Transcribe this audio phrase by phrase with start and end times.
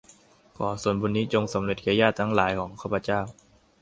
[0.57, 3.19] ขอส่วนบุญนี้จงสำเร็จแก่ญาติทั้งหลายของข้าพเจ้า